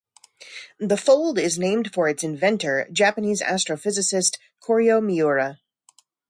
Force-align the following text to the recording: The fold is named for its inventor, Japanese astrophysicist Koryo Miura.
The 0.79 0.97
fold 0.97 1.37
is 1.37 1.59
named 1.59 1.93
for 1.93 2.09
its 2.09 2.23
inventor, 2.23 2.87
Japanese 2.91 3.39
astrophysicist 3.39 4.39
Koryo 4.59 4.99
Miura. 4.99 5.59